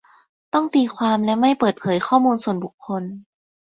[0.53, 3.03] ต้องตีความ และ ไม่เปิดเผยข้อมูลส่วนบุคคล